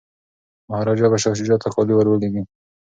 مهاراجا 0.69 1.09
به 1.11 1.17
شاه 1.23 1.33
شجاع 1.39 1.59
ته 1.63 1.67
کالي 1.73 1.93
ور 1.95 2.07
لیږي. 2.21 2.43